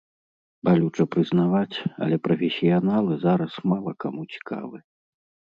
[0.67, 4.77] Балюча прызнаваць, але прафесіяналы зараз мала каму цікавы.